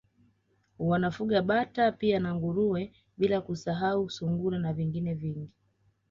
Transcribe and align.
Wanafuga 0.79 1.41
Bata 1.41 1.91
pia 1.91 2.19
na 2.19 2.35
Nguruwe 2.35 2.91
bila 3.17 3.41
kusahau 3.41 4.09
Sungura 4.09 4.59
na 4.59 4.73
vingine 4.73 5.13
vingi 5.13 5.49